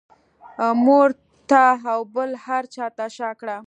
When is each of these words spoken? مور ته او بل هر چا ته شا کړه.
مور 0.85 1.09
ته 1.49 1.65
او 1.91 1.99
بل 2.15 2.29
هر 2.45 2.63
چا 2.73 2.85
ته 2.97 3.05
شا 3.17 3.29
کړه. 3.39 3.55